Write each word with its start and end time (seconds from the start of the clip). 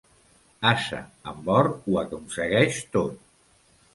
Ase 0.69 1.01
amb 1.33 1.51
or 1.57 1.69
ho 1.83 1.99
aconsegueix 2.03 2.79
tot. 2.97 3.23